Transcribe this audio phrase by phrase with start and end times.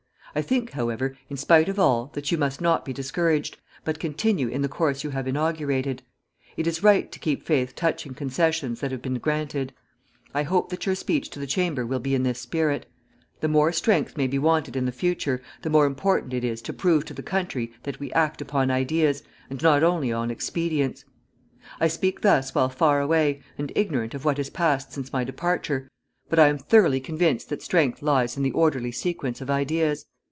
[0.33, 4.47] I think, however, in spite of all, that you must not be discouraged, but continue
[4.47, 6.03] in the course you have inaugurated.
[6.55, 9.73] It is right to keep faith touching concessions that have been granted.
[10.33, 12.85] I hope that your speech to the Chamber will be in this spirit.
[13.41, 16.71] The more strength may be wanted in the future, the more important it is to
[16.71, 21.03] prove to the country that we act upon ideas, and not only on expedients.
[21.81, 25.89] I speak thus while far away, and ignorant of what has passed since my departure,
[26.29, 30.05] but I am thoroughly convinced that strength lies in the orderly sequence of ideas.